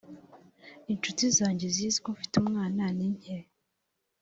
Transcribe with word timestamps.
Incuti 0.91 1.25
zanjye 1.37 1.65
zizi 1.75 1.99
ko 2.03 2.09
mfite 2.15 2.33
umwana 2.43 2.83
ni 2.97 3.07
nke 3.17 3.37